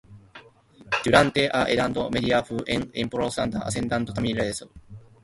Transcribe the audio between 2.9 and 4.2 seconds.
importante asentamiento.